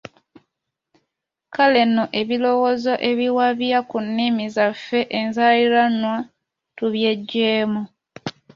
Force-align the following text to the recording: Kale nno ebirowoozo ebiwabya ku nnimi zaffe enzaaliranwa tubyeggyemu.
Kale 1.55 1.81
nno 1.87 2.03
ebirowoozo 2.19 2.93
ebiwabya 3.09 3.79
ku 3.89 3.97
nnimi 4.05 4.43
zaffe 4.55 4.99
enzaaliranwa 5.19 6.15
tubyeggyemu. 6.77 7.81